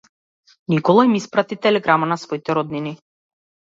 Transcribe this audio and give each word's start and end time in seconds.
Никола 0.73 1.05
им 1.05 1.15
испрати 1.19 1.55
телеграма 1.55 2.07
на 2.13 2.17
своите 2.17 2.53
роднини. 2.55 2.97